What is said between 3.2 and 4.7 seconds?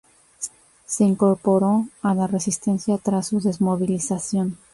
su desmovilización.